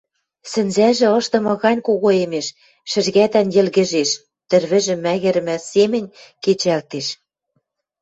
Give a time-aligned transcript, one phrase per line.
[0.51, 2.47] сӹнзӓжӹ ышдымын гань когоэмеш,
[2.89, 4.09] шӹжгӓтӓн йӹлгӹжеш;
[4.49, 7.07] тӹрвӹжӹ мӓгӹрӹмӹ семӹнь кечӓлтеш...